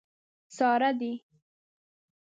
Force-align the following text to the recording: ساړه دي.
ساړه 0.57 0.89
دي. 0.99 1.13